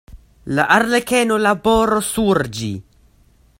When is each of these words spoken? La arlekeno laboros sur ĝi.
La 0.59 0.63
arlekeno 0.75 1.37
laboros 1.43 2.11
sur 2.17 2.43
ĝi. 2.61 2.73